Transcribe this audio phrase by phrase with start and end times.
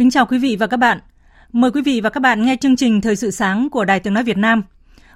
[0.00, 0.98] Kính chào quý vị và các bạn.
[1.52, 4.14] Mời quý vị và các bạn nghe chương trình Thời sự sáng của Đài Tiếng
[4.14, 4.62] Nói Việt Nam.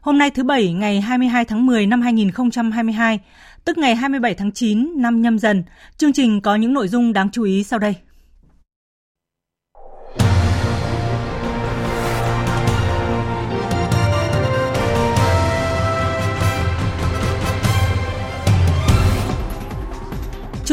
[0.00, 3.20] Hôm nay thứ Bảy ngày 22 tháng 10 năm 2022,
[3.64, 5.64] tức ngày 27 tháng 9 năm nhâm dần,
[5.96, 7.94] chương trình có những nội dung đáng chú ý sau đây.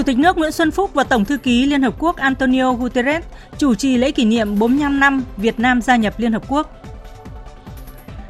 [0.02, 3.24] Chủ tịch nước Nguyễn Xuân Phúc và Tổng thư ký Liên Hợp Quốc Antonio Guterres
[3.58, 6.84] chủ trì lễ kỷ niệm 45 năm Việt Nam gia nhập Liên Hợp Quốc.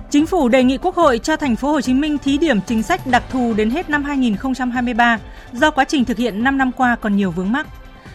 [0.10, 2.84] Chính phủ đề nghị Quốc hội cho thành phố Hồ Chí Minh thí điểm chính
[2.84, 5.20] sách đặc thù đến hết năm 2023
[5.54, 7.68] do quá trình thực hiện 5 năm qua còn nhiều vướng mắc.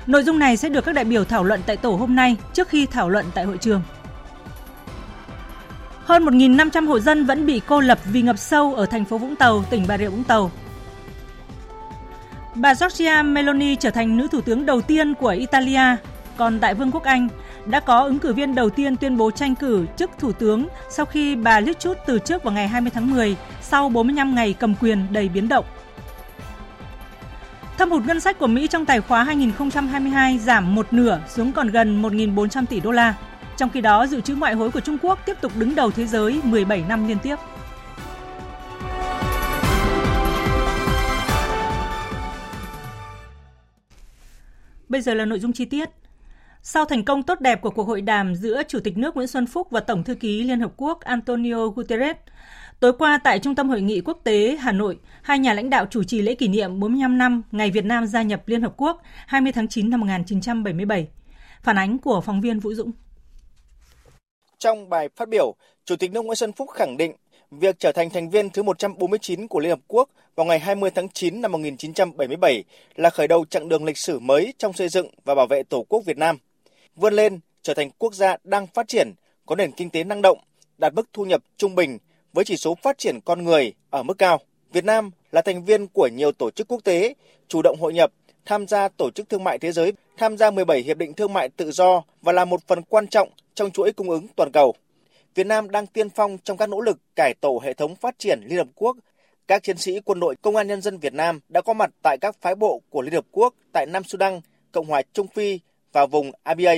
[0.07, 2.69] Nội dung này sẽ được các đại biểu thảo luận tại tổ hôm nay trước
[2.69, 3.83] khi thảo luận tại hội trường.
[6.05, 9.37] Hơn 1.500 hộ dân vẫn bị cô lập vì ngập sâu ở thành phố Vũng
[9.37, 10.51] Tàu, tỉnh Bà Rịa Vũng Tàu.
[12.59, 15.97] Bà Giorgia Meloni trở thành nữ thủ tướng đầu tiên của Italia,
[16.37, 17.29] còn tại Vương quốc Anh
[17.67, 21.07] đã có ứng cử viên đầu tiên tuyên bố tranh cử chức thủ tướng sau
[21.07, 24.75] khi bà Liz Truss từ chức vào ngày 20 tháng 10 sau 45 ngày cầm
[24.81, 25.65] quyền đầy biến động.
[27.79, 31.69] Thâm hụt ngân sách của Mỹ trong tài khóa 2022 giảm một nửa xuống còn
[31.69, 33.15] gần 1.400 tỷ đô la.
[33.57, 36.07] Trong khi đó, dự trữ ngoại hối của Trung Quốc tiếp tục đứng đầu thế
[36.07, 37.37] giới 17 năm liên tiếp.
[44.89, 45.89] Bây giờ là nội dung chi tiết.
[46.63, 49.47] Sau thành công tốt đẹp của cuộc hội đàm giữa Chủ tịch nước Nguyễn Xuân
[49.47, 52.17] Phúc và Tổng thư ký Liên Hợp Quốc Antonio Guterres,
[52.81, 55.87] tối qua tại Trung tâm Hội nghị Quốc tế Hà Nội, hai nhà lãnh đạo
[55.91, 59.03] chủ trì lễ kỷ niệm 45 năm ngày Việt Nam gia nhập Liên Hợp Quốc
[59.27, 61.09] 20 tháng 9 năm 1977.
[61.63, 62.91] Phản ánh của phóng viên Vũ Dũng.
[64.59, 65.55] Trong bài phát biểu,
[65.85, 67.13] Chủ tịch nước Nguyễn Xuân Phúc khẳng định
[67.59, 71.09] việc trở thành thành viên thứ 149 của Liên Hợp Quốc vào ngày 20 tháng
[71.09, 72.65] 9 năm 1977
[72.97, 75.83] là khởi đầu chặng đường lịch sử mới trong xây dựng và bảo vệ Tổ
[75.89, 76.39] quốc Việt Nam.
[76.97, 79.13] Vươn lên trở thành quốc gia đang phát triển,
[79.47, 80.39] có nền kinh tế năng động,
[80.79, 81.99] đạt mức thu nhập trung bình
[82.33, 84.41] với chỉ số phát triển con người ở mức cao.
[84.73, 87.15] Việt Nam là thành viên của nhiều tổ chức quốc tế,
[87.49, 88.13] chủ động hội nhập,
[88.45, 91.49] tham gia Tổ chức Thương mại Thế giới, tham gia 17 hiệp định thương mại
[91.49, 94.75] tự do và là một phần quan trọng trong chuỗi cung ứng toàn cầu.
[95.37, 98.41] Việt Nam đang tiên phong trong các nỗ lực cải tổ hệ thống phát triển
[98.45, 98.97] Liên Hợp Quốc.
[99.49, 102.19] Các chiến sĩ quân đội Công an Nhân dân Việt Nam đã có mặt tại
[102.21, 104.41] các phái bộ của Liên Hợp Quốc tại Nam Sudan,
[104.73, 105.61] Cộng hòa Trung Phi
[105.93, 106.75] và vùng ABA.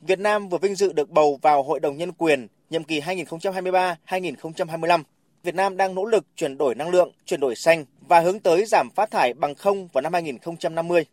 [0.00, 5.02] Việt Nam vừa vinh dự được bầu vào Hội đồng Nhân quyền nhiệm kỳ 2023-2025.
[5.42, 8.64] Việt Nam đang nỗ lực chuyển đổi năng lượng, chuyển đổi xanh và hướng tới
[8.64, 11.04] giảm phát thải bằng không vào năm 2050.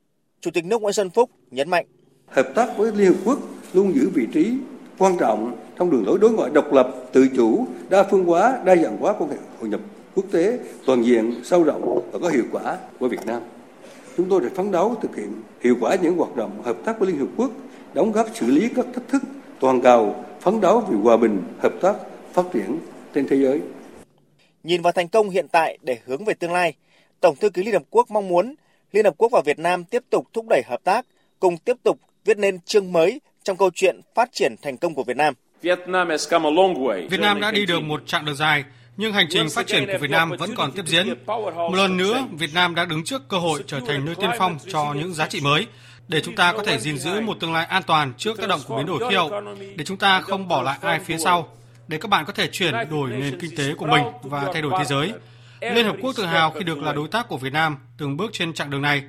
[0.42, 1.86] Chủ tịch nước Nguyễn Xuân Phúc nhấn mạnh.
[2.28, 3.40] Hợp tác với Liên Hợp Quốc
[3.74, 4.54] luôn giữ vị trí
[4.98, 8.76] quan trọng trong đường lối đối ngoại độc lập, tự chủ, đa phương hóa, đa
[8.76, 9.80] dạng hóa quan hệ hội nhập
[10.16, 13.42] quốc tế toàn diện, sâu rộng và có hiệu quả của Việt Nam.
[14.18, 17.10] Chúng tôi sẽ phấn đấu thực hiện hiệu quả những hoạt động hợp tác với
[17.10, 17.52] Liên Hợp Quốc,
[17.94, 19.22] đóng góp xử lý các thách thức
[19.60, 21.96] toàn cầu, phấn đấu vì hòa bình, hợp tác,
[22.34, 22.80] phát triển
[23.14, 23.62] trên thế giới.
[24.64, 26.74] Nhìn vào thành công hiện tại để hướng về tương lai,
[27.20, 28.56] Tổng thư ký Liên Hợp Quốc mong muốn
[28.92, 31.06] Liên Hợp Quốc và Việt Nam tiếp tục thúc đẩy hợp tác,
[31.40, 35.04] cùng tiếp tục viết nên chương mới trong câu chuyện phát triển thành công của
[35.04, 35.34] Việt Nam.
[35.64, 38.64] Việt Nam đã đi được một chặng đường dài,
[38.98, 41.08] nhưng hành trình phát triển của Việt Nam vẫn còn tiếp diễn.
[41.28, 44.58] Một lần nữa, Việt Nam đã đứng trước cơ hội trở thành nơi tiên phong
[44.72, 45.68] cho những giá trị mới,
[46.08, 48.60] để chúng ta có thể gìn giữ một tương lai an toàn trước tác động
[48.68, 49.32] của biến đổi khí hậu,
[49.76, 51.58] để chúng ta không bỏ lại ai phía sau,
[51.88, 54.72] để các bạn có thể chuyển đổi nền kinh tế của mình và thay đổi
[54.78, 55.12] thế giới.
[55.62, 58.30] Liên Hợp Quốc tự hào khi được là đối tác của Việt Nam từng bước
[58.34, 59.04] trên chặng đường này.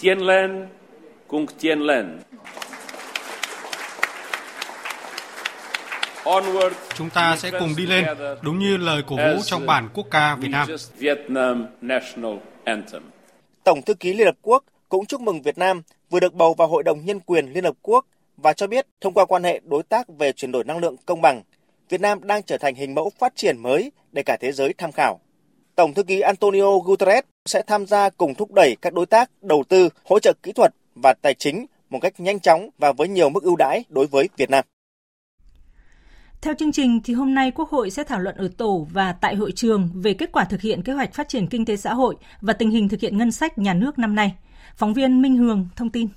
[0.00, 0.68] Tien lên
[1.28, 2.20] cùng tien lên.
[6.94, 8.04] Chúng ta sẽ cùng đi lên,
[8.42, 10.68] đúng như lời cổ vũ trong bản quốc ca Việt Nam.
[13.64, 16.68] Tổng thư ký Liên Hợp Quốc cũng chúc mừng Việt Nam vừa được bầu vào
[16.68, 18.06] Hội đồng Nhân quyền Liên Hợp Quốc
[18.36, 21.20] và cho biết thông qua quan hệ đối tác về chuyển đổi năng lượng công
[21.20, 21.42] bằng,
[21.88, 24.92] Việt Nam đang trở thành hình mẫu phát triển mới để cả thế giới tham
[24.92, 25.20] khảo.
[25.74, 29.64] Tổng thư ký Antonio Guterres sẽ tham gia cùng thúc đẩy các đối tác đầu
[29.68, 33.30] tư, hỗ trợ kỹ thuật và tài chính một cách nhanh chóng và với nhiều
[33.30, 34.64] mức ưu đãi đối với Việt Nam.
[36.44, 39.34] Theo chương trình thì hôm nay Quốc hội sẽ thảo luận ở tổ và tại
[39.34, 42.16] hội trường về kết quả thực hiện kế hoạch phát triển kinh tế xã hội
[42.40, 44.34] và tình hình thực hiện ngân sách nhà nước năm nay.
[44.76, 46.08] Phóng viên Minh Hường thông tin.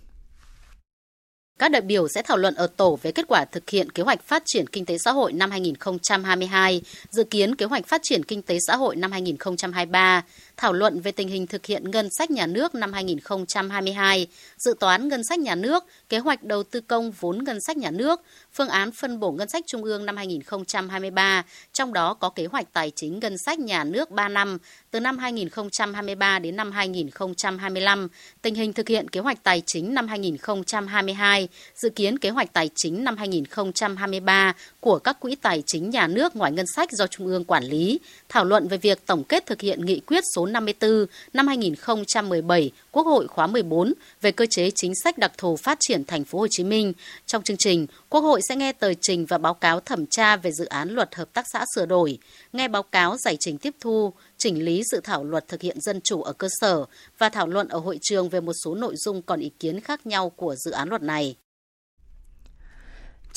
[1.59, 4.21] Các đại biểu sẽ thảo luận ở tổ về kết quả thực hiện kế hoạch
[4.21, 8.41] phát triển kinh tế xã hội năm 2022, dự kiến kế hoạch phát triển kinh
[8.41, 10.23] tế xã hội năm 2023,
[10.57, 14.27] thảo luận về tình hình thực hiện ngân sách nhà nước năm 2022,
[14.57, 17.91] dự toán ngân sách nhà nước, kế hoạch đầu tư công vốn ngân sách nhà
[17.91, 18.21] nước,
[18.53, 21.43] phương án phân bổ ngân sách trung ương năm 2023,
[21.73, 24.57] trong đó có kế hoạch tài chính ngân sách nhà nước 3 năm,
[24.91, 28.07] từ năm 2023 đến năm 2025,
[28.41, 32.69] tình hình thực hiện kế hoạch tài chính năm 2022, dự kiến kế hoạch tài
[32.75, 37.27] chính năm 2023 của các quỹ tài chính nhà nước ngoài ngân sách do Trung
[37.27, 37.99] ương quản lý,
[38.29, 43.05] thảo luận về việc tổng kết thực hiện nghị quyết số 54 năm 2017 Quốc
[43.05, 46.47] hội khóa 14 về cơ chế chính sách đặc thù phát triển thành phố Hồ
[46.49, 46.93] Chí Minh.
[47.25, 50.51] Trong chương trình, Quốc hội sẽ nghe tờ trình và báo cáo thẩm tra về
[50.51, 52.17] dự án luật hợp tác xã sửa đổi,
[52.53, 56.01] nghe báo cáo giải trình tiếp thu, chỉnh lý dự thảo luật thực hiện dân
[56.01, 56.85] chủ ở cơ sở
[57.17, 60.07] và thảo luận ở hội trường về một số nội dung còn ý kiến khác
[60.07, 61.35] nhau của dự án luật này.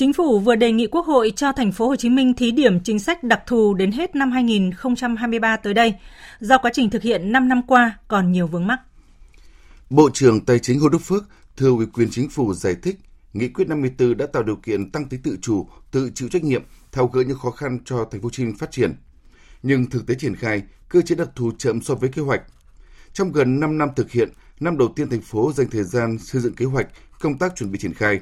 [0.00, 2.80] Chính phủ vừa đề nghị Quốc hội cho thành phố Hồ Chí Minh thí điểm
[2.80, 5.94] chính sách đặc thù đến hết năm 2023 tới đây,
[6.40, 8.80] do quá trình thực hiện 5 năm qua còn nhiều vướng mắc.
[9.90, 11.24] Bộ trưởng Tài chính Hồ Đức Phước
[11.56, 12.96] thừa ủy quyền chính phủ giải thích
[13.32, 16.62] Nghị quyết 54 đã tạo điều kiện tăng tính tự chủ, tự chịu trách nhiệm,
[16.92, 18.94] tháo gỡ những khó khăn cho thành phố Hồ Chí Minh phát triển.
[19.62, 22.42] Nhưng thực tế triển khai, cơ chế đặc thù chậm so với kế hoạch.
[23.12, 24.28] Trong gần 5 năm thực hiện,
[24.60, 26.86] năm đầu tiên thành phố dành thời gian xây dựng kế hoạch,
[27.20, 28.20] công tác chuẩn bị triển khai.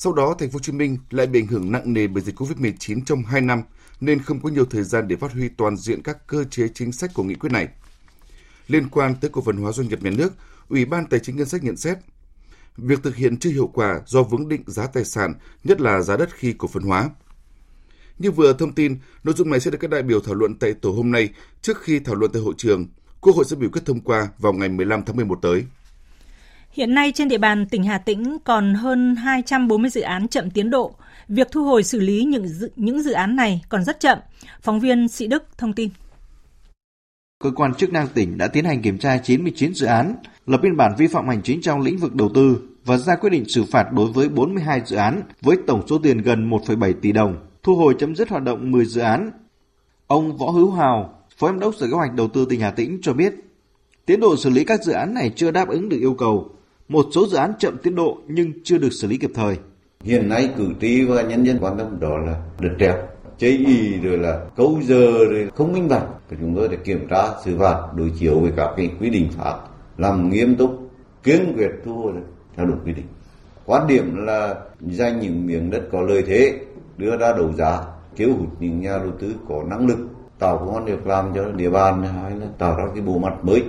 [0.00, 2.40] Sau đó, thành phố Hồ Chí Minh lại bị ảnh hưởng nặng nề bởi dịch
[2.40, 3.62] Covid-19 trong 2 năm,
[4.00, 6.92] nên không có nhiều thời gian để phát huy toàn diện các cơ chế chính
[6.92, 7.68] sách của nghị quyết này.
[8.68, 10.32] Liên quan tới cổ phần hóa doanh nghiệp nhà nước,
[10.68, 11.98] Ủy ban Tài chính Ngân sách nhận xét,
[12.76, 15.34] việc thực hiện chưa hiệu quả do vướng định giá tài sản,
[15.64, 17.10] nhất là giá đất khi cổ phần hóa.
[18.18, 20.74] Như vừa thông tin, nội dung này sẽ được các đại biểu thảo luận tại
[20.74, 21.28] tổ hôm nay
[21.62, 22.86] trước khi thảo luận tại hội trường.
[23.20, 25.64] Quốc hội sẽ biểu quyết thông qua vào ngày 15 tháng 11 tới.
[26.70, 30.70] Hiện nay trên địa bàn tỉnh Hà Tĩnh còn hơn 240 dự án chậm tiến
[30.70, 30.94] độ.
[31.28, 34.18] Việc thu hồi xử lý những dự, những dự án này còn rất chậm.
[34.60, 35.90] Phóng viên Sĩ Đức thông tin.
[37.44, 40.14] Cơ quan chức năng tỉnh đã tiến hành kiểm tra 99 dự án,
[40.46, 43.30] lập biên bản vi phạm hành chính trong lĩnh vực đầu tư và ra quyết
[43.30, 47.12] định xử phạt đối với 42 dự án với tổng số tiền gần 1,7 tỷ
[47.12, 49.30] đồng, thu hồi chấm dứt hoạt động 10 dự án.
[50.06, 52.98] Ông Võ Hữu Hào, Phó Giám đốc Sở Kế hoạch Đầu tư tỉnh Hà Tĩnh
[53.02, 53.34] cho biết,
[54.06, 56.57] tiến độ xử lý các dự án này chưa đáp ứng được yêu cầu.
[56.88, 59.56] Một số dự án chậm tiến độ nhưng chưa được xử lý kịp thời.
[60.00, 62.94] Hiện nay cử tri và nhân dân quan tâm đó là đất treo,
[63.38, 66.06] chế y rồi là cấu giờ rồi không minh bạch.
[66.40, 69.58] Chúng tôi đã kiểm tra xử phạt đối chiếu với các cái quy định pháp
[69.98, 70.90] làm nghiêm túc
[71.22, 72.12] kiên quyết thu hồi
[72.56, 73.06] theo đúng quy định
[73.66, 76.60] quan điểm là dành những miếng đất có lợi thế
[76.96, 77.80] đưa ra đấu giá
[78.16, 79.98] kéo hụt những nhà đầu tư có năng lực
[80.38, 83.34] tạo công an việc làm cho địa bàn hay là tạo ra cái bộ mặt
[83.42, 83.62] mới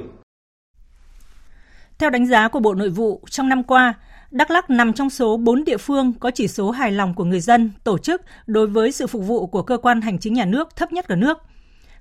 [1.99, 3.93] theo đánh giá của Bộ Nội vụ, trong năm qua,
[4.31, 7.39] Đắk Lắk nằm trong số 4 địa phương có chỉ số hài lòng của người
[7.39, 10.75] dân, tổ chức đối với sự phục vụ của cơ quan hành chính nhà nước
[10.75, 11.37] thấp nhất cả nước.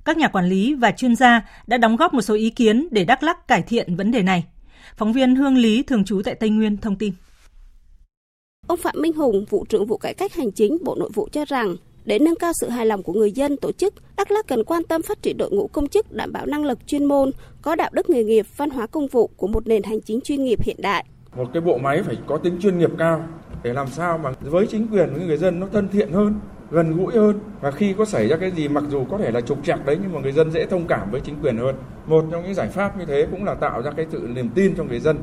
[0.05, 3.05] Các nhà quản lý và chuyên gia đã đóng góp một số ý kiến để
[3.05, 4.45] Đắk Lắk cải thiện vấn đề này.
[4.97, 7.13] Phóng viên Hương Lý thường trú tại Tây Nguyên thông tin.
[8.67, 11.45] Ông Phạm Minh Hùng, vụ trưởng vụ cải cách hành chính Bộ Nội vụ cho
[11.45, 11.77] rằng
[12.09, 14.85] để nâng cao sự hài lòng của người dân tổ chức, Đắk Lắk cần quan
[14.85, 17.31] tâm phát triển đội ngũ công chức đảm bảo năng lực chuyên môn,
[17.63, 20.45] có đạo đức nghề nghiệp, văn hóa công vụ của một nền hành chính chuyên
[20.45, 21.05] nghiệp hiện đại.
[21.37, 23.27] Một cái bộ máy phải có tính chuyên nghiệp cao
[23.63, 26.35] để làm sao mà với chính quyền với người dân nó thân thiện hơn,
[26.71, 29.41] gần gũi hơn và khi có xảy ra cái gì mặc dù có thể là
[29.41, 31.77] trục trặc đấy nhưng mà người dân dễ thông cảm với chính quyền hơn.
[32.07, 34.75] Một trong những giải pháp như thế cũng là tạo ra cái sự niềm tin
[34.75, 35.19] trong người dân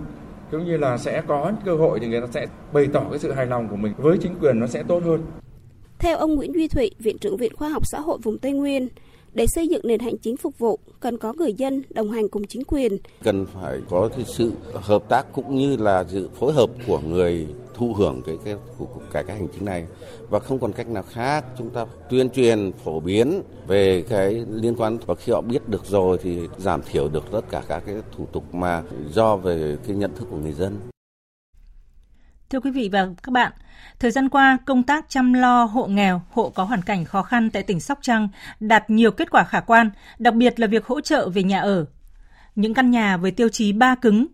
[0.51, 3.31] cũng như là sẽ có cơ hội thì người ta sẽ bày tỏ cái sự
[3.31, 5.21] hài lòng của mình với chính quyền nó sẽ tốt hơn.
[6.05, 8.87] Theo ông Nguyễn Duy Thụy, Viện trưởng Viện Khoa học Xã hội vùng Tây Nguyên,
[9.33, 12.47] để xây dựng nền hành chính phục vụ cần có người dân đồng hành cùng
[12.47, 12.97] chính quyền.
[13.23, 17.47] Cần phải có cái sự hợp tác cũng như là sự phối hợp của người
[17.73, 19.85] thụ hưởng cái cái của, của cải cách hành chính này
[20.29, 24.75] và không còn cách nào khác chúng ta tuyên truyền phổ biến về cái liên
[24.75, 27.95] quan và khi họ biết được rồi thì giảm thiểu được tất cả các cái
[28.17, 30.77] thủ tục mà do về cái nhận thức của người dân.
[32.49, 33.51] Thưa quý vị và các bạn,
[33.99, 37.49] thời gian qua, công tác chăm lo hộ nghèo, hộ có hoàn cảnh khó khăn
[37.49, 38.27] tại tỉnh Sóc Trăng
[38.59, 41.85] đạt nhiều kết quả khả quan, đặc biệt là việc hỗ trợ về nhà ở.
[42.55, 44.27] Những căn nhà với tiêu chí ba cứng,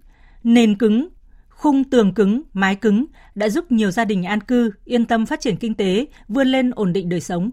[0.43, 1.09] nền cứng,
[1.49, 5.41] khung tường cứng, mái cứng đã giúp nhiều gia đình an cư, yên tâm phát
[5.41, 7.51] triển kinh tế, vươn lên ổn định đời sống.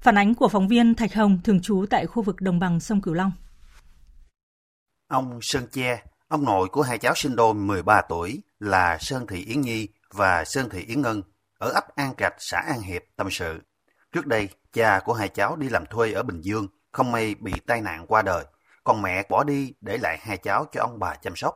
[0.00, 3.00] Phản ánh của phóng viên Thạch Hồng thường trú tại khu vực đồng bằng sông
[3.00, 3.32] Cửu Long.
[5.08, 9.44] Ông Sơn Che, ông nội của hai cháu sinh đôi 13 tuổi là Sơn Thị
[9.44, 11.22] Yến Nhi và Sơn Thị Yến Ngân
[11.58, 13.60] ở ấp An Trạch, xã An Hiệp, tâm sự.
[14.12, 17.52] Trước đây, cha của hai cháu đi làm thuê ở Bình Dương, không may bị
[17.66, 18.44] tai nạn qua đời.
[18.84, 21.54] Còn mẹ bỏ đi để lại hai cháu cho ông bà chăm sóc.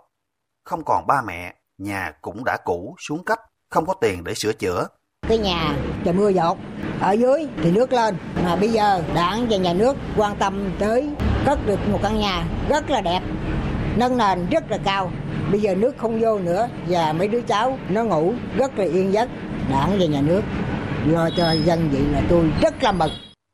[0.65, 3.39] Không còn ba mẹ, nhà cũng đã cũ, xuống cấp,
[3.71, 4.87] không có tiền để sửa chữa.
[5.29, 6.59] Cái nhà trời mưa dột,
[7.01, 8.17] ở dưới thì nước lên.
[8.45, 11.11] Mà bây giờ đảng và nhà nước quan tâm tới
[11.47, 13.21] cất được một căn nhà rất là đẹp,
[13.97, 15.13] nâng nền rất là cao.
[15.51, 19.13] Bây giờ nước không vô nữa và mấy đứa cháu nó ngủ rất là yên
[19.13, 19.29] giấc.
[19.71, 20.43] Đảng và nhà nước
[21.07, 23.11] lo cho dân vậy là tôi rất là mừng.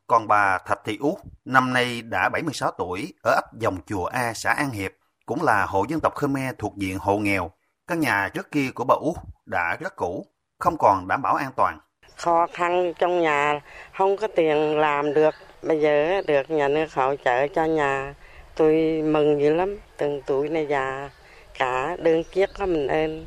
[0.07, 4.33] Còn bà Thạch Thị Út, năm nay đã 76 tuổi, ở ấp Dòng Chùa A,
[4.35, 4.93] xã An Hiệp,
[5.27, 7.51] cũng là hộ dân tộc Khmer thuộc diện hộ nghèo.
[7.87, 10.27] Căn nhà trước kia của bà Út đã rất cũ,
[10.59, 11.79] không còn đảm bảo an toàn.
[12.17, 13.61] Khó khăn trong nhà,
[13.93, 15.35] không có tiền làm được.
[15.63, 18.15] Bây giờ được nhà nước hỗ trợ cho nhà.
[18.57, 21.11] Tôi mừng dữ lắm, từng tuổi này già,
[21.59, 23.27] cả đơn chiếc có mình ơn.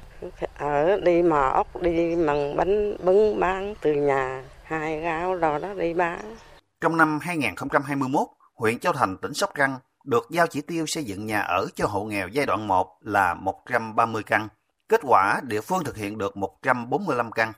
[0.57, 5.74] Ở đi mò ốc, đi mần bánh bưng bán từ nhà, hai gáo đó đó
[5.74, 6.36] đi bán.
[6.81, 11.25] Trong năm 2021, huyện Châu Thành, tỉnh Sóc Trăng được giao chỉ tiêu xây dựng
[11.25, 14.48] nhà ở cho hộ nghèo giai đoạn 1 là 130 căn.
[14.89, 17.53] Kết quả, địa phương thực hiện được 145 căn.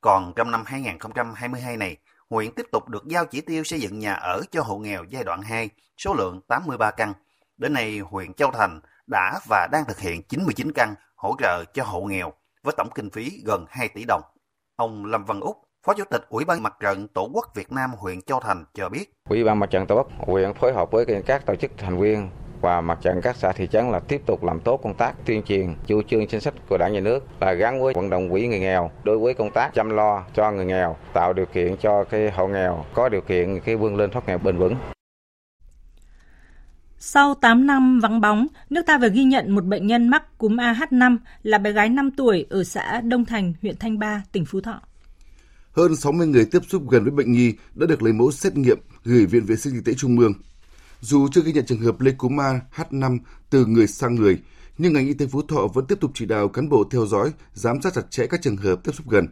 [0.00, 1.96] Còn trong năm 2022 này,
[2.30, 5.24] huyện tiếp tục được giao chỉ tiêu xây dựng nhà ở cho hộ nghèo giai
[5.24, 7.12] đoạn 2, số lượng 83 căn.
[7.56, 8.80] Đến nay, huyện Châu Thành
[9.10, 13.10] đã và đang thực hiện 99 căn hỗ trợ cho hộ nghèo với tổng kinh
[13.10, 14.22] phí gần 2 tỷ đồng.
[14.76, 17.90] Ông Lâm Văn Úc, Phó Chủ tịch Ủy ban Mặt trận Tổ quốc Việt Nam
[17.98, 19.04] huyện Châu Thành cho biết.
[19.28, 22.30] Ủy ban Mặt trận Tổ quốc huyện phối hợp với các tổ chức thành viên
[22.60, 25.42] và mặt trận các xã thị trấn là tiếp tục làm tốt công tác tuyên
[25.42, 28.46] truyền chủ trương chính sách của đảng nhà nước là gắn với vận động quỹ
[28.46, 32.04] người nghèo đối với công tác chăm lo cho người nghèo tạo điều kiện cho
[32.04, 34.76] cái hộ nghèo có điều kiện cái vươn lên thoát nghèo bền vững
[37.02, 40.56] sau 8 năm vắng bóng, nước ta vừa ghi nhận một bệnh nhân mắc cúm
[40.56, 44.60] AH5 là bé gái 5 tuổi ở xã Đông Thành, huyện Thanh Ba, tỉnh Phú
[44.60, 44.80] Thọ.
[45.72, 48.78] Hơn 60 người tiếp xúc gần với bệnh nhi đã được lấy mẫu xét nghiệm
[49.04, 50.32] gửi Viện Vệ sinh Y tế Trung ương.
[51.00, 53.18] Dù chưa ghi nhận trường hợp lây cúm AH5
[53.50, 54.38] từ người sang người,
[54.78, 57.32] nhưng ngành y tế Phú Thọ vẫn tiếp tục chỉ đạo cán bộ theo dõi,
[57.54, 59.28] giám sát chặt chẽ các trường hợp tiếp xúc gần.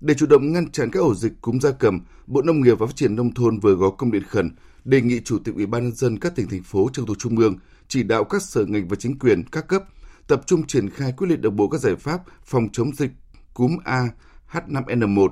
[0.00, 2.86] Để chủ động ngăn chặn các ổ dịch cúm gia cầm, Bộ Nông nghiệp và
[2.86, 4.50] Phát triển Nông thôn vừa có công điện khẩn
[4.84, 7.38] đề nghị Chủ tịch Ủy ban nhân dân các tỉnh thành phố trực thuộc trung
[7.38, 7.56] ương
[7.88, 9.82] chỉ đạo các sở ngành và chính quyền các cấp
[10.26, 13.10] tập trung triển khai quyết liệt đồng bộ các giải pháp phòng chống dịch
[13.54, 14.08] cúm A
[14.52, 15.28] H5N1,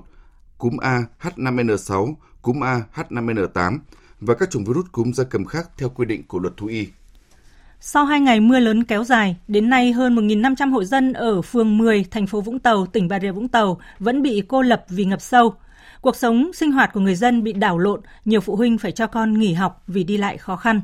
[0.58, 3.78] cúm A H5N6, cúm A H5N8
[4.20, 6.86] và các chủng virus cúm gia cầm khác theo quy định của luật thú y.
[7.80, 11.78] Sau hai ngày mưa lớn kéo dài, đến nay hơn 1.500 hộ dân ở phường
[11.78, 15.04] 10, thành phố Vũng Tàu, tỉnh Bà Rịa Vũng Tàu vẫn bị cô lập vì
[15.04, 15.54] ngập sâu.
[16.02, 19.06] Cuộc sống sinh hoạt của người dân bị đảo lộn, nhiều phụ huynh phải cho
[19.06, 20.80] con nghỉ học vì đi lại khó khăn.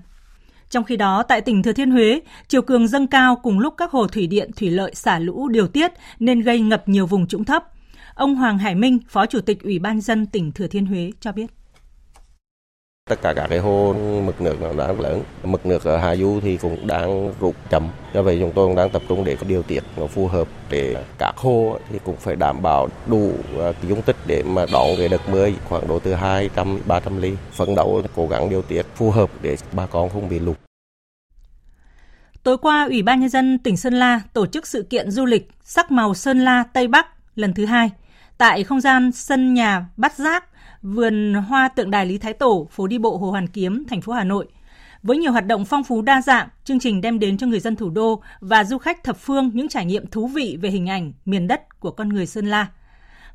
[0.70, 3.90] Trong khi đó, tại tỉnh Thừa Thiên Huế, chiều cường dâng cao cùng lúc các
[3.90, 7.44] hồ thủy điện, thủy lợi xả lũ điều tiết nên gây ngập nhiều vùng trũng
[7.44, 7.64] thấp.
[8.14, 11.32] Ông Hoàng Hải Minh, Phó Chủ tịch Ủy ban dân tỉnh Thừa Thiên Huế cho
[11.32, 11.57] biết.
[13.08, 16.40] Tất cả các cái hồ mực nước nó đang lớn, mực nước ở Hạ Du
[16.42, 17.88] thì cũng đang rút chậm.
[18.14, 20.48] Do vậy chúng tôi cũng đang tập trung để có điều tiết nó phù hợp
[20.70, 24.88] để các hồ thì cũng phải đảm bảo đủ à, dung tích để mà đón
[24.98, 27.32] cái đợt mưa khoảng độ từ 200 300 ly.
[27.52, 30.56] Phấn đấu cố gắng điều tiết phù hợp để bà con không bị lụt.
[32.42, 35.50] Tối qua, Ủy ban Nhân dân tỉnh Sơn La tổ chức sự kiện du lịch
[35.64, 37.90] Sắc màu Sơn La Tây Bắc lần thứ hai
[38.38, 40.44] tại không gian sân nhà Bát Giác,
[40.82, 44.12] vườn hoa tượng đài Lý Thái Tổ, phố đi bộ Hồ Hoàn Kiếm, thành phố
[44.12, 44.46] Hà Nội.
[45.02, 47.76] Với nhiều hoạt động phong phú đa dạng, chương trình đem đến cho người dân
[47.76, 51.12] thủ đô và du khách thập phương những trải nghiệm thú vị về hình ảnh
[51.24, 52.66] miền đất của con người Sơn La.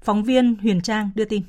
[0.01, 1.41] Phóng viên Huyền Trang đưa tin.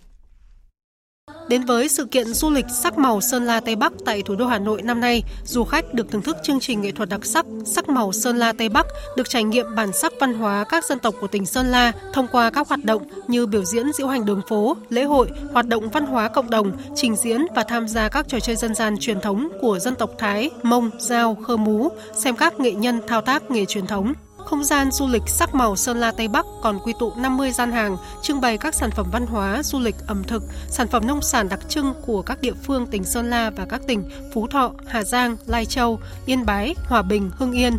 [1.49, 4.47] Đến với sự kiện du lịch sắc màu Sơn La Tây Bắc tại thủ đô
[4.47, 7.47] Hà Nội năm nay, du khách được thưởng thức chương trình nghệ thuật đặc sắc
[7.65, 8.87] Sắc màu Sơn La Tây Bắc,
[9.17, 12.27] được trải nghiệm bản sắc văn hóa các dân tộc của tỉnh Sơn La thông
[12.33, 15.91] qua các hoạt động như biểu diễn diễu hành đường phố, lễ hội, hoạt động
[15.91, 19.21] văn hóa cộng đồng, trình diễn và tham gia các trò chơi dân gian truyền
[19.21, 23.51] thống của dân tộc Thái, Mông, Giao, Khơ Mú, xem các nghệ nhân thao tác
[23.51, 24.13] nghề truyền thống.
[24.45, 27.73] Không gian du lịch sắc màu Sơn La Tây Bắc còn quy tụ 50 gian
[27.73, 31.23] hàng, trưng bày các sản phẩm văn hóa, du lịch, ẩm thực, sản phẩm nông
[31.23, 34.73] sản đặc trưng của các địa phương tỉnh Sơn La và các tỉnh Phú Thọ,
[34.87, 37.79] Hà Giang, Lai Châu, Yên Bái, Hòa Bình, Hưng Yên.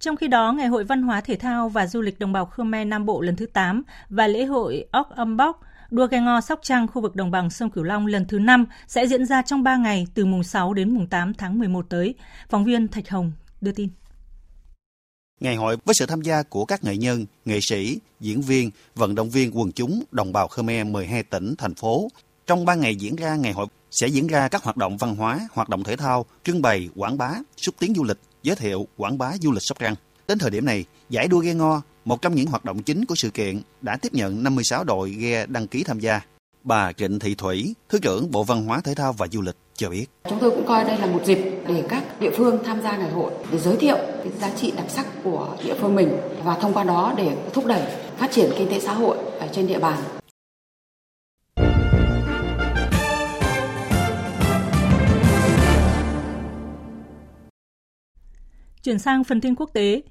[0.00, 2.86] Trong khi đó, Ngày hội Văn hóa Thể thao và Du lịch Đồng bào Khmer
[2.86, 5.60] Nam Bộ lần thứ 8 và lễ hội Ốc Âm Bóc
[5.90, 8.66] Đua ghe ngò Sóc Trăng khu vực đồng bằng sông Cửu Long lần thứ 5
[8.86, 12.14] sẽ diễn ra trong 3 ngày từ mùng 6 đến mùng 8 tháng 11 tới.
[12.48, 13.88] Phóng viên Thạch Hồng đưa tin.
[15.40, 19.14] Ngày hội với sự tham gia của các nghệ nhân, nghệ sĩ, diễn viên, vận
[19.14, 22.08] động viên quần chúng đồng bào Khmer 12 tỉnh, thành phố.
[22.46, 25.48] Trong 3 ngày diễn ra ngày hội sẽ diễn ra các hoạt động văn hóa,
[25.52, 29.18] hoạt động thể thao, trưng bày, quảng bá, xúc tiến du lịch, giới thiệu, quảng
[29.18, 29.94] bá du lịch Sóc Trăng.
[30.28, 33.14] Đến thời điểm này, giải đua ghe ngo, một trong những hoạt động chính của
[33.14, 36.20] sự kiện, đã tiếp nhận 56 đội ghe đăng ký tham gia.
[36.64, 39.90] Bà Trịnh Thị Thủy, Thứ trưởng Bộ Văn hóa Thể thao và Du lịch cho
[39.90, 40.06] biết.
[40.28, 43.10] Chúng tôi cũng coi đây là một dịp để các địa phương tham gia ngày
[43.10, 46.08] hội để giới thiệu cái giá trị đặc sắc của địa phương mình
[46.44, 47.82] và thông qua đó để thúc đẩy
[48.16, 49.98] phát triển kinh tế xã hội ở trên địa bàn.
[58.82, 60.02] Chuyển sang phần tin quốc tế,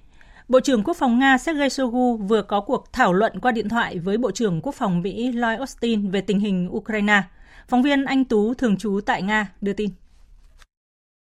[0.48, 4.00] Bộ trưởng Quốc phòng Nga Sergei Shoigu vừa có cuộc thảo luận qua điện thoại
[4.00, 7.22] với Bộ trưởng Quốc phòng Mỹ Lloyd Austin về tình hình Ukraine.
[7.68, 9.90] Phóng viên Anh Tú, thường trú tại Nga, đưa tin.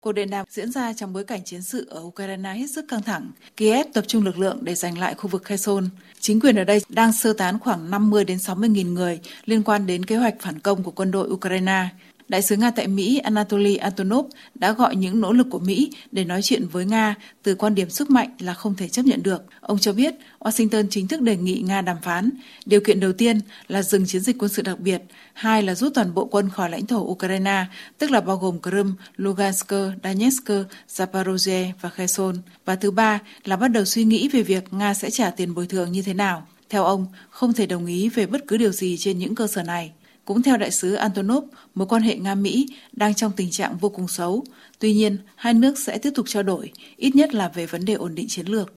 [0.01, 3.03] Cuộc điện đàm diễn ra trong bối cảnh chiến sự ở Ukraine hết sức căng
[3.03, 3.31] thẳng.
[3.57, 5.89] Kiev tập trung lực lượng để giành lại khu vực Kherson.
[6.21, 9.87] Chính quyền ở đây đang sơ tán khoảng 50 đến 60 nghìn người liên quan
[9.87, 11.89] đến kế hoạch phản công của quân đội Ukraine.
[12.29, 16.25] Đại sứ Nga tại Mỹ Anatoly Antonov đã gọi những nỗ lực của Mỹ để
[16.25, 19.43] nói chuyện với Nga từ quan điểm sức mạnh là không thể chấp nhận được.
[19.61, 22.31] Ông cho biết Washington chính thức đề nghị Nga đàm phán.
[22.67, 25.95] Điều kiện đầu tiên là dừng chiến dịch quân sự đặc biệt, hai là rút
[25.95, 27.65] toàn bộ quân khỏi lãnh thổ Ukraine,
[27.99, 29.71] tức là bao gồm Crimea, Lugansk,
[30.05, 30.51] Donetsk,
[30.97, 32.37] Zaporozhye và Kherson.
[32.65, 35.67] Và thứ ba là bắt đầu suy nghĩ về việc Nga sẽ trả tiền bồi
[35.67, 36.47] thường như thế nào.
[36.69, 39.63] Theo ông, không thể đồng ý về bất cứ điều gì trên những cơ sở
[39.63, 39.93] này.
[40.29, 41.45] Cũng theo đại sứ Antonov,
[41.75, 44.45] mối quan hệ Nga-Mỹ đang trong tình trạng vô cùng xấu.
[44.79, 47.95] Tuy nhiên, hai nước sẽ tiếp tục trao đổi, ít nhất là về vấn đề
[47.95, 48.73] ổn định chiến lược.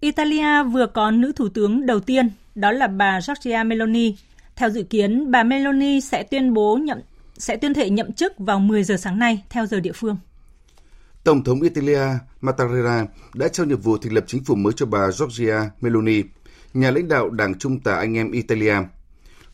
[0.00, 4.16] Italia vừa có nữ thủ tướng đầu tiên, đó là bà Giorgia Meloni.
[4.56, 6.98] Theo dự kiến, bà Meloni sẽ tuyên bố nhậm
[7.38, 10.16] sẽ tuyên thệ nhậm chức vào 10 giờ sáng nay theo giờ địa phương.
[11.24, 12.06] Tổng thống Italia
[12.40, 16.22] Mattarella đã trao nhiệm vụ thành lập chính phủ mới cho bà Giorgia Meloni,
[16.74, 18.74] nhà lãnh đạo Đảng Trung tả anh em Italia.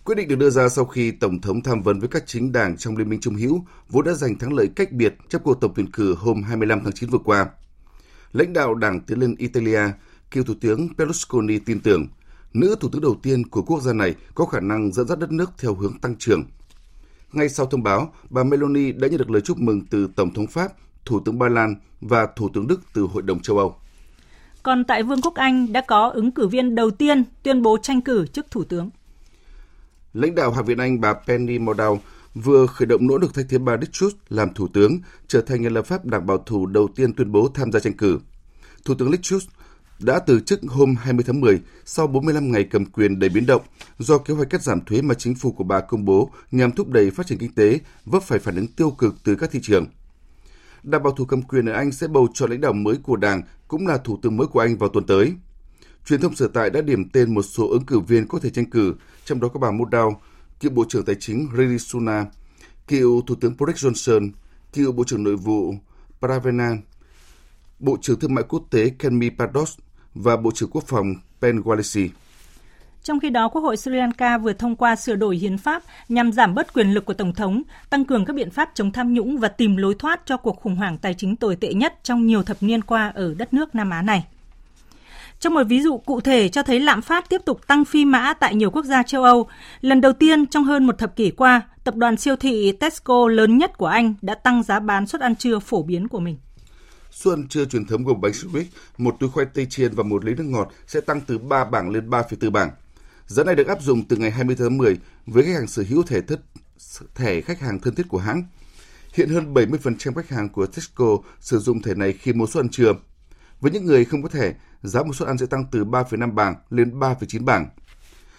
[0.05, 2.77] Quyết định được đưa ra sau khi Tổng thống tham vấn với các chính đảng
[2.77, 5.73] trong Liên minh Trung hữu vốn đã giành thắng lợi cách biệt trong cuộc tổng
[5.75, 7.47] tuyển cử hôm 25 tháng 9 vừa qua.
[8.33, 9.81] Lãnh đạo Đảng Tiến lên Italia,
[10.31, 12.07] cựu Thủ tướng Berlusconi tin tưởng
[12.55, 15.33] nữ thủ tướng đầu tiên của quốc gia này có khả năng dẫn dắt đất
[15.33, 16.43] nước theo hướng tăng trưởng.
[17.33, 20.47] Ngay sau thông báo, bà Meloni đã nhận được lời chúc mừng từ Tổng thống
[20.47, 20.73] Pháp,
[21.05, 23.75] Thủ tướng Ba Lan và Thủ tướng Đức từ Hội đồng châu Âu.
[24.63, 28.01] Còn tại Vương quốc Anh đã có ứng cử viên đầu tiên tuyên bố tranh
[28.01, 28.91] cử chức Thủ tướng.
[30.15, 32.01] Lãnh đạo Hạ viện Anh bà Penny Mordaunt
[32.35, 35.63] vừa khởi động nỗ lực thay thế bà Liz Truss làm thủ tướng, trở thành
[35.63, 38.19] nhà lập pháp đảng bảo thủ đầu tiên tuyên bố tham gia tranh cử.
[38.85, 39.49] Thủ tướng Liz Truss
[39.99, 43.63] đã từ chức hôm 20 tháng 10 sau 45 ngày cầm quyền đầy biến động
[43.99, 46.89] do kế hoạch cắt giảm thuế mà chính phủ của bà công bố nhằm thúc
[46.89, 49.87] đẩy phát triển kinh tế vấp phải phản ứng tiêu cực từ các thị trường.
[50.83, 53.43] Đảng bảo thủ cầm quyền ở Anh sẽ bầu chọn lãnh đạo mới của đảng
[53.69, 55.33] cũng là thủ tướng mới của Anh vào tuần tới.
[56.07, 58.71] Truyền thông sở tại đã điểm tên một số ứng cử viên có thể tranh
[58.71, 58.95] cử,
[59.31, 60.21] trong đó có bà Modau,
[60.61, 62.27] cựu Bộ trưởng Tài chính Rishi Sunak,
[62.89, 64.31] cựu Thủ tướng Boris Johnson,
[64.73, 65.75] cựu Bộ trưởng Nội vụ
[66.21, 66.71] Pravena,
[67.79, 69.79] Bộ trưởng Thương mại Quốc tế Kenmi Pados
[70.15, 72.09] và Bộ trưởng Quốc phòng Ben Wallace.
[73.03, 76.33] Trong khi đó, Quốc hội Sri Lanka vừa thông qua sửa đổi hiến pháp nhằm
[76.33, 79.39] giảm bớt quyền lực của Tổng thống, tăng cường các biện pháp chống tham nhũng
[79.39, 82.43] và tìm lối thoát cho cuộc khủng hoảng tài chính tồi tệ nhất trong nhiều
[82.43, 84.25] thập niên qua ở đất nước Nam Á này.
[85.41, 88.33] Trong một ví dụ cụ thể cho thấy lạm phát tiếp tục tăng phi mã
[88.33, 89.49] tại nhiều quốc gia châu Âu.
[89.81, 93.59] Lần đầu tiên trong hơn một thập kỷ qua, tập đoàn siêu thị Tesco lớn
[93.59, 96.39] nhất của Anh đã tăng giá bán suất ăn trưa phổ biến của mình.
[97.11, 98.65] Suất ăn trưa truyền thống gồm bánh sandwich,
[98.99, 101.91] một túi khoai tây chiên và một ly nước ngọt sẽ tăng từ 3 bảng
[101.91, 102.71] lên 3,4 bảng.
[103.27, 106.03] Giá này được áp dụng từ ngày 20 tháng 10 với khách hàng sở hữu
[106.03, 106.41] thẻ thất
[107.15, 108.45] thẻ khách hàng thân thiết của hãng.
[109.15, 112.69] Hiện hơn 70% khách hàng của Tesco sử dụng thẻ này khi mua suất ăn
[112.69, 112.93] trưa.
[113.61, 116.55] Với những người không có thẻ, giá một suất ăn sẽ tăng từ 3,5 bảng
[116.71, 117.69] lên 3,9 bảng.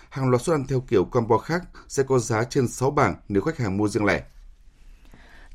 [0.10, 3.42] Hàng loạt suất ăn theo kiểu combo khác sẽ có giá trên 6 bảng nếu
[3.42, 4.24] khách hàng mua riêng lẻ.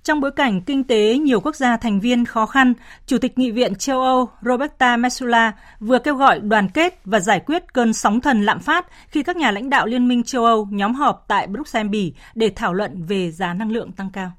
[0.02, 2.74] Trong bối cảnh kinh tế nhiều quốc gia thành viên khó khăn,
[3.06, 7.40] Chủ tịch Nghị viện châu Âu Roberta Metsola vừa kêu gọi đoàn kết và giải
[7.46, 10.68] quyết cơn sóng thần lạm phát khi các nhà lãnh đạo Liên minh châu Âu
[10.70, 14.32] nhóm họp tại Bruxelles, Bỉ để thảo luận về giá năng lượng tăng cao.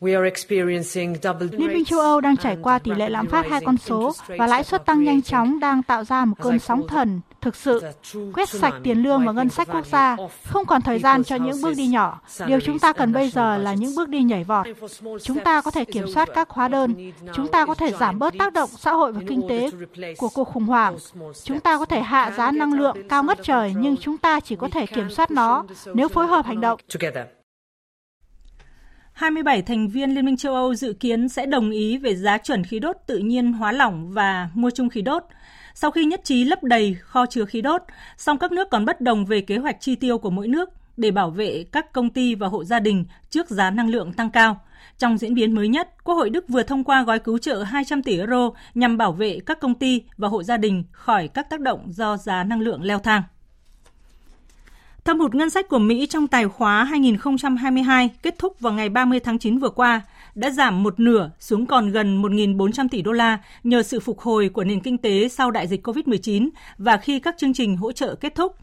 [0.00, 4.46] Liên minh châu Âu đang trải qua tỷ lệ lạm phát hai con số và
[4.46, 7.82] lãi suất tăng nhanh chóng đang tạo ra một cơn sóng thần thực sự
[8.34, 11.62] quét sạch tiền lương và ngân sách quốc gia, không còn thời gian cho những
[11.62, 12.20] bước đi nhỏ.
[12.46, 14.66] Điều chúng ta cần bây giờ là những bước đi nhảy vọt.
[15.22, 18.34] Chúng ta có thể kiểm soát các hóa đơn, chúng ta có thể giảm bớt
[18.38, 19.70] tác động xã hội và kinh tế
[20.18, 20.96] của cuộc khủng hoảng.
[21.44, 24.56] Chúng ta có thể hạ giá năng lượng cao ngất trời, nhưng chúng ta chỉ
[24.56, 26.80] có thể kiểm soát nó nếu phối hợp hành động.
[29.16, 32.64] 27 thành viên Liên minh châu Âu dự kiến sẽ đồng ý về giá chuẩn
[32.64, 35.22] khí đốt tự nhiên hóa lỏng và mua chung khí đốt.
[35.74, 37.82] Sau khi nhất trí lấp đầy kho chứa khí đốt,
[38.16, 40.70] song các nước còn bất đồng về kế hoạch chi tiêu của mỗi nước.
[40.96, 44.30] để bảo vệ các công ty và hộ gia đình trước giá năng lượng tăng
[44.30, 44.60] cao.
[44.98, 48.02] Trong diễn biến mới nhất, Quốc hội Đức vừa thông qua gói cứu trợ 200
[48.02, 51.60] tỷ euro nhằm bảo vệ các công ty và hộ gia đình khỏi các tác
[51.60, 53.22] động do giá năng lượng leo thang.
[55.06, 59.20] Thâm hụt ngân sách của Mỹ trong tài khóa 2022 kết thúc vào ngày 30
[59.20, 60.02] tháng 9 vừa qua
[60.34, 64.48] đã giảm một nửa xuống còn gần 1.400 tỷ đô la nhờ sự phục hồi
[64.48, 68.14] của nền kinh tế sau đại dịch COVID-19 và khi các chương trình hỗ trợ
[68.14, 68.56] kết thúc.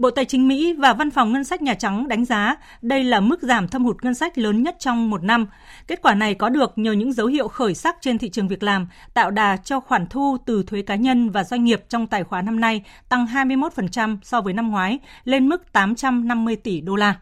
[0.00, 3.20] Bộ Tài chính Mỹ và Văn phòng Ngân sách Nhà Trắng đánh giá đây là
[3.20, 5.46] mức giảm thâm hụt ngân sách lớn nhất trong một năm.
[5.86, 8.62] Kết quả này có được nhờ những dấu hiệu khởi sắc trên thị trường việc
[8.62, 12.24] làm, tạo đà cho khoản thu từ thuế cá nhân và doanh nghiệp trong tài
[12.24, 17.14] khoá năm nay tăng 21% so với năm ngoái, lên mức 850 tỷ đô la.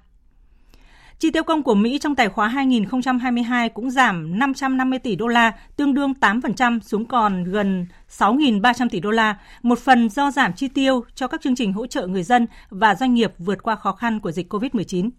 [1.20, 5.52] Chi tiêu công của Mỹ trong tài khóa 2022 cũng giảm 550 tỷ đô la,
[5.76, 10.68] tương đương 8% xuống còn gần 6.300 tỷ đô la, một phần do giảm chi
[10.68, 13.92] tiêu cho các chương trình hỗ trợ người dân và doanh nghiệp vượt qua khó
[13.92, 15.10] khăn của dịch COVID-19.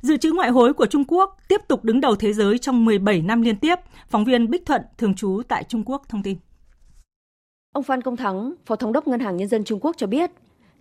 [0.00, 3.22] Dự trữ ngoại hối của Trung Quốc tiếp tục đứng đầu thế giới trong 17
[3.22, 6.36] năm liên tiếp, phóng viên Bích Thuận thường trú tại Trung Quốc thông tin.
[7.72, 10.30] Ông Phan Công Thắng, Phó Thống đốc Ngân hàng Nhân dân Trung Quốc cho biết,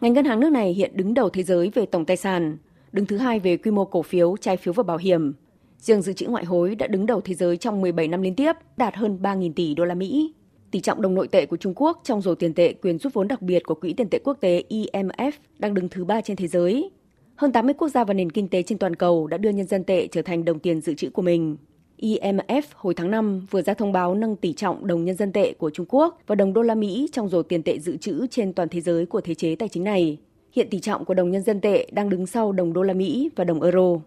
[0.02, 2.58] ngành ngân hàng nước này hiện đứng đầu thế giới về tổng tài sản,
[2.94, 5.34] đứng thứ hai về quy mô cổ phiếu, trái phiếu và bảo hiểm.
[5.78, 8.54] Riêng dự trữ ngoại hối đã đứng đầu thế giới trong 17 năm liên tiếp,
[8.78, 10.34] đạt hơn 3.000 tỷ đô la Mỹ.
[10.72, 13.28] Tỷ trọng đồng nội tệ của Trung Quốc trong rổ tiền tệ quyền rút vốn
[13.28, 16.48] đặc biệt của Quỹ tiền tệ quốc tế IMF đang đứng thứ ba trên thế
[16.48, 16.92] giới.
[17.36, 19.84] Hơn 80 quốc gia và nền kinh tế trên toàn cầu đã đưa nhân dân
[19.84, 21.58] tệ trở thành đồng tiền dự trữ của mình.
[21.98, 25.54] IMF hồi tháng 5 vừa ra thông báo nâng tỷ trọng đồng nhân dân tệ
[25.54, 28.54] của Trung Quốc và đồng đô la Mỹ trong rổ tiền tệ dự trữ trên
[28.54, 30.18] toàn thế giới của thế chế tài chính này.
[30.56, 33.30] Hiện tỷ trọng của đồng nhân dân tệ đang đứng sau đồng đô la Mỹ
[33.36, 34.00] và đồng euro.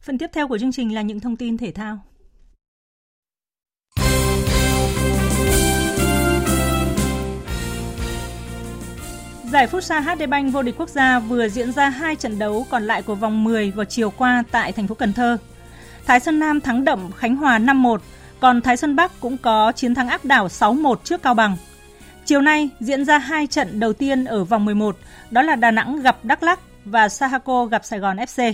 [0.00, 1.98] Phần tiếp theo của chương trình là những thông tin thể thao.
[9.52, 12.82] Giải Futsal HD Bank vô địch quốc gia vừa diễn ra hai trận đấu còn
[12.82, 15.36] lại của vòng 10 vào chiều qua tại thành phố Cần Thơ.
[16.06, 17.98] Thái Sơn Nam thắng đậm Khánh Hòa 5-1,
[18.40, 21.56] còn Thái Sơn Bắc cũng có chiến thắng áp đảo 6-1 trước Cao Bằng.
[22.28, 24.96] Chiều nay diễn ra hai trận đầu tiên ở vòng 11,
[25.30, 28.52] đó là Đà Nẵng gặp Đắk Lắk và Sahako gặp Sài Gòn FC.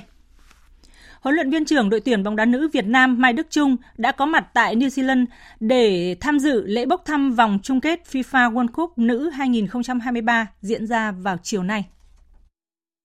[1.20, 4.12] Huấn luyện viên trưởng đội tuyển bóng đá nữ Việt Nam Mai Đức Trung đã
[4.12, 5.26] có mặt tại New Zealand
[5.60, 10.86] để tham dự lễ bốc thăm vòng chung kết FIFA World Cup nữ 2023 diễn
[10.86, 11.84] ra vào chiều nay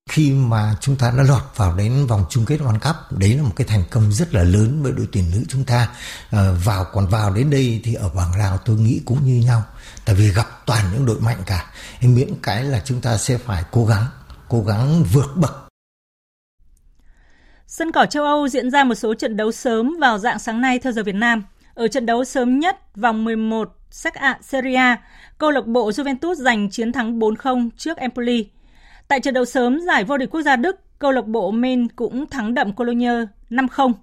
[0.10, 3.44] khi mà chúng ta đã lọt vào đến vòng chung kết World Cup đấy là
[3.44, 5.90] một cái thành công rất là lớn với đội tuyển nữ chúng ta
[6.32, 9.64] à, vào còn vào đến đây thì ở bảng Lào tôi nghĩ cũng như nhau
[10.06, 13.64] tại vì gặp toàn những đội mạnh cả miễn cái là chúng ta sẽ phải
[13.72, 14.06] cố gắng
[14.48, 15.70] cố gắng vượt bậc
[17.68, 20.80] Sân cỏ châu Âu diễn ra một số trận đấu sớm vào dạng sáng nay
[20.80, 21.44] theo giờ Việt Nam.
[21.74, 23.76] Ở trận đấu sớm nhất vòng 11
[24.42, 24.98] Serie A,
[25.38, 28.48] câu lạc bộ Juventus giành chiến thắng 4-0 trước Empoli.
[29.10, 32.28] Tại trận đấu sớm giải vô địch quốc gia Đức, câu lạc bộ Main cũng
[32.28, 33.12] thắng đậm Cologne
[33.50, 33.94] 5-0.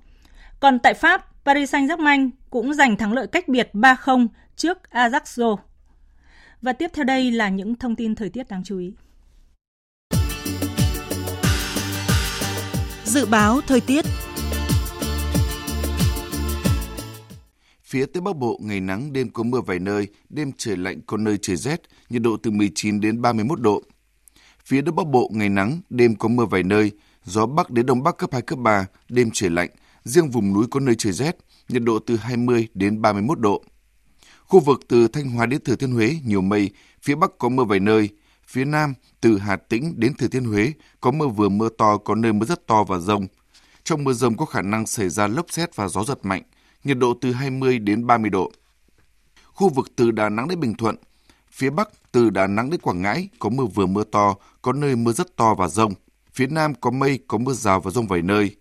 [0.61, 5.57] Còn tại Pháp, Paris Saint-Germain cũng giành thắng lợi cách biệt 3-0 trước Ajax.
[6.63, 8.93] Và tiếp theo đây là những thông tin thời tiết đáng chú ý.
[13.05, 14.05] Dự báo thời tiết
[17.83, 21.17] Phía Tây Bắc Bộ ngày nắng, đêm có mưa vài nơi, đêm trời lạnh có
[21.17, 23.83] nơi trời rét, nhiệt độ từ 19 đến 31 độ.
[24.67, 26.93] Phía Đông Bắc Bộ ngày nắng, đêm có mưa vài nơi,
[27.25, 29.71] gió Bắc đến Đông Bắc cấp 2, cấp 3, đêm trời lạnh,
[30.05, 31.37] riêng vùng núi có nơi trời rét,
[31.69, 33.63] nhiệt độ từ 20 đến 31 độ.
[34.45, 36.71] Khu vực từ Thanh Hóa đến Thừa Thiên Huế nhiều mây,
[37.03, 38.09] phía Bắc có mưa vài nơi,
[38.47, 42.15] phía Nam từ Hà Tĩnh đến Thừa Thiên Huế có mưa vừa mưa to, có
[42.15, 43.27] nơi mưa rất to và rông.
[43.85, 46.43] Trong mưa rông có khả năng xảy ra lốc xét và gió giật mạnh,
[46.85, 48.53] nhiệt độ từ 20 đến 30 độ.
[49.45, 50.97] Khu vực từ Đà Nẵng đến Bình Thuận,
[51.57, 54.97] Phía Bắc từ Đà Nẵng đến Quảng Ngãi có mưa vừa mưa to, có nơi
[54.97, 55.93] mưa rất to và rông.
[56.35, 58.57] Phía Nam có mây, có mưa rào và rông vài nơi.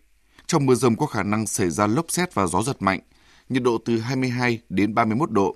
[0.48, 3.00] Trong mưa rông có khả năng xảy ra lốc xét và gió giật mạnh,
[3.50, 5.56] nhiệt độ từ 22 đến 31 độ.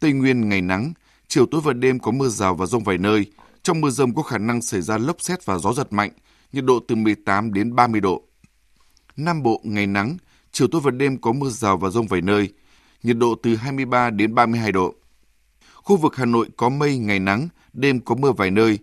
[0.00, 0.92] Tây Nguyên ngày nắng,
[1.28, 3.26] chiều tối và đêm có mưa rào và rông vài nơi.
[3.62, 6.10] Trong mưa rông có khả năng xảy ra lốc xét và gió giật mạnh,
[6.52, 8.22] nhiệt độ từ 18 đến 30 độ.
[9.16, 10.16] Nam Bộ ngày nắng,
[10.52, 12.52] chiều tối và đêm có mưa rào và rông vài nơi,
[13.02, 14.94] nhiệt độ từ 23 đến 32 độ.
[15.84, 18.78] Khu vực Hà Nội có mây, ngày nắng, đêm có mưa vài nơi.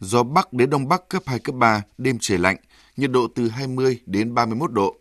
[0.00, 2.56] Gió Bắc đến Đông Bắc cấp 2, cấp 3, đêm trời lạnh,
[2.96, 4.96] nhiệt độ từ 20 đến 31 độ.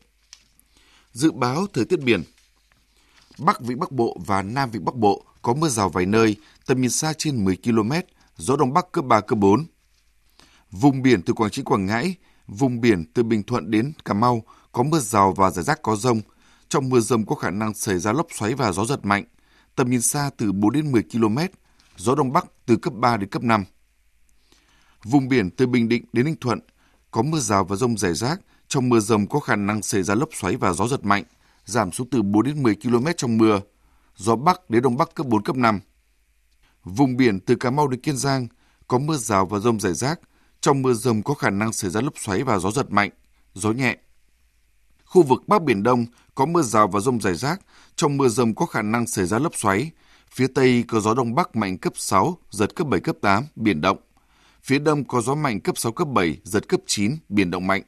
[1.12, 2.24] Dự báo thời tiết biển
[3.38, 6.82] Bắc Vịnh Bắc Bộ và Nam Vịnh Bắc Bộ có mưa rào vài nơi, tầm
[6.82, 7.92] nhìn xa trên 10 km,
[8.38, 9.66] gió Đông Bắc cấp 3, cấp 4.
[10.72, 12.16] Vùng biển từ Quảng Trị, Quảng Ngãi,
[12.48, 15.96] vùng biển từ Bình Thuận đến Cà Mau có mưa rào và rải rác có
[15.96, 16.22] rông.
[16.70, 19.24] Trong mưa rông có khả năng xảy ra lốc xoáy và gió giật mạnh,
[19.78, 21.38] tầm nhìn xa từ 4 đến 10 km,
[21.98, 23.64] gió đông bắc từ cấp 3 đến cấp 5.
[25.04, 26.60] Vùng biển từ Bình Định đến Ninh Thuận
[27.12, 30.16] có mưa rào và rông rải rác, trong mưa rông có khả năng xảy ra
[30.16, 31.24] lốc xoáy và gió giật mạnh,
[31.66, 33.60] giảm xuống từ 4 đến 10 km trong mưa.
[34.16, 35.80] Gió Bắc đến Đông Bắc cấp 4, cấp 5.
[36.84, 38.48] Vùng biển từ Cà Mau đến Kiên Giang
[38.88, 40.20] có mưa rào và rông rải rác,
[40.62, 43.10] trong mưa rông có khả năng xảy ra lốc xoáy và gió giật mạnh,
[43.54, 43.98] gió nhẹ.
[45.06, 46.06] Khu vực Bắc Biển Đông
[46.38, 47.62] có mưa rào và rông rải rác,
[47.96, 49.92] trong mưa rông có khả năng xảy ra lốc xoáy.
[50.32, 53.82] Phía Tây có gió Đông Bắc mạnh cấp 6, giật cấp 7, cấp 8, biển
[53.82, 53.98] động.
[54.64, 57.82] Phía Đông có gió mạnh cấp 6, cấp 7, giật cấp 9, biển động mạnh.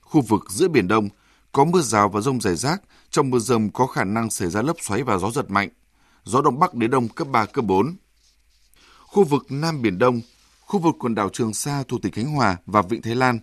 [0.00, 1.08] Khu vực giữa Biển Đông
[1.52, 4.62] có mưa rào và rông rải rác, trong mưa rông có khả năng xảy ra
[4.62, 5.68] lốc xoáy và gió giật mạnh.
[6.24, 7.96] Gió Đông Bắc đến Đông cấp 3, cấp 4.
[9.06, 10.20] Khu vực Nam Biển Đông,
[10.60, 13.38] khu vực quần đảo Trường Sa thuộc tỉnh Khánh Hòa và Vịnh Thái Lan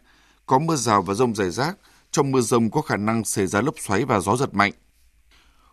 [0.45, 1.77] có mưa rào và rông rải rác,
[2.13, 4.71] trong mưa rông có khả năng xảy ra lốc xoáy và gió giật mạnh.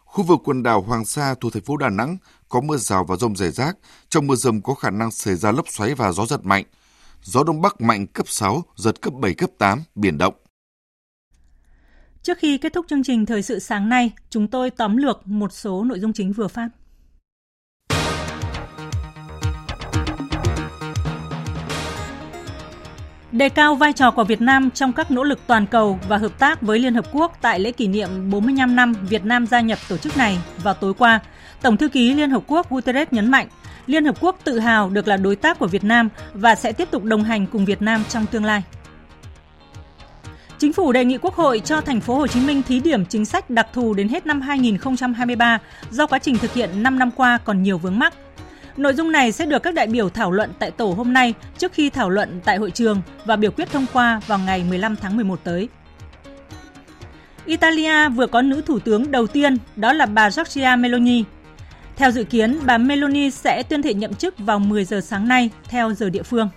[0.04, 2.16] Khu vực quần đảo Hoàng Sa thuộc thành phố Đà Nẵng
[2.48, 3.76] có mưa rào và rông rải rác,
[4.08, 6.64] trong mưa rông có khả năng xảy ra lốc xoáy và gió giật mạnh.
[7.22, 10.34] Gió đông bắc mạnh cấp 6, giật cấp 7, cấp 8, biển động.
[12.22, 15.52] Trước khi kết thúc chương trình thời sự sáng nay, chúng tôi tóm lược một
[15.52, 16.68] số nội dung chính vừa phát.
[23.32, 26.38] Đề cao vai trò của Việt Nam trong các nỗ lực toàn cầu và hợp
[26.38, 29.78] tác với Liên Hợp Quốc tại lễ kỷ niệm 45 năm Việt Nam gia nhập
[29.88, 31.20] tổ chức này vào tối qua,
[31.62, 33.48] Tổng thư ký Liên Hợp Quốc Guterres nhấn mạnh,
[33.86, 36.88] Liên Hợp Quốc tự hào được là đối tác của Việt Nam và sẽ tiếp
[36.90, 38.62] tục đồng hành cùng Việt Nam trong tương lai.
[40.58, 43.24] Chính phủ đề nghị Quốc hội cho thành phố Hồ Chí Minh thí điểm chính
[43.24, 45.58] sách đặc thù đến hết năm 2023
[45.90, 48.14] do quá trình thực hiện 5 năm qua còn nhiều vướng mắc,
[48.76, 51.72] Nội dung này sẽ được các đại biểu thảo luận tại tổ hôm nay trước
[51.72, 55.16] khi thảo luận tại hội trường và biểu quyết thông qua vào ngày 15 tháng
[55.16, 55.68] 11 tới.
[57.46, 61.24] Italia vừa có nữ thủ tướng đầu tiên, đó là bà Giorgia Meloni.
[61.96, 65.50] Theo dự kiến, bà Meloni sẽ tuyên thệ nhậm chức vào 10 giờ sáng nay
[65.68, 66.48] theo giờ địa phương.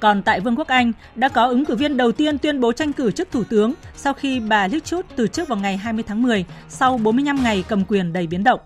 [0.00, 2.92] Còn tại Vương quốc Anh, đã có ứng cử viên đầu tiên tuyên bố tranh
[2.92, 6.22] cử chức thủ tướng sau khi bà Liz Truss từ chức vào ngày 20 tháng
[6.22, 8.60] 10 sau 45 ngày cầm quyền đầy biến động.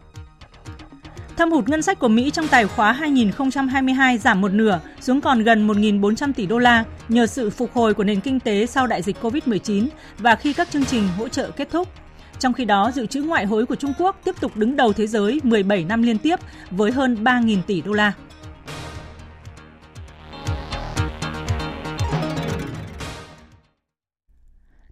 [1.37, 5.43] Thâm hụt ngân sách của Mỹ trong tài khóa 2022 giảm một nửa xuống còn
[5.43, 9.03] gần 1.400 tỷ đô la nhờ sự phục hồi của nền kinh tế sau đại
[9.03, 9.87] dịch COVID-19
[10.19, 11.89] và khi các chương trình hỗ trợ kết thúc.
[12.39, 15.07] Trong khi đó, dự trữ ngoại hối của Trung Quốc tiếp tục đứng đầu thế
[15.07, 16.37] giới 17 năm liên tiếp
[16.71, 18.13] với hơn 3.000 tỷ đô la.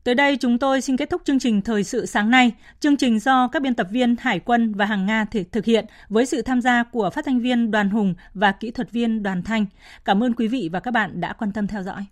[0.05, 2.53] Tới đây chúng tôi xin kết thúc chương trình thời sự sáng nay.
[2.81, 5.87] Chương trình do các biên tập viên Hải quân và Hàng Nga thể thực hiện
[6.09, 9.43] với sự tham gia của phát thanh viên Đoàn Hùng và kỹ thuật viên Đoàn
[9.43, 9.67] Thanh.
[10.05, 12.07] Cảm ơn quý vị và các bạn đã quan tâm theo dõi.